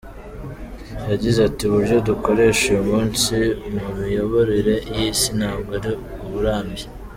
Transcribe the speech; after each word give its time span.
Yagize 1.11 1.39
ati 1.49 1.61
“Uburyo 1.65 1.97
dukoresha 2.09 2.63
uyu 2.69 2.83
munsi 2.91 3.35
mu 3.71 3.89
miyoborere 3.99 4.73
y’Isi 4.95 5.29
ntabwo 5.39 5.69
ari 5.77 5.91
uburambye. 6.25 6.85